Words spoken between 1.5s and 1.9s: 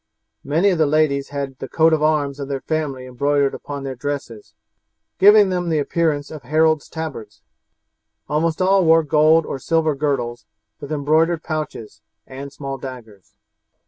the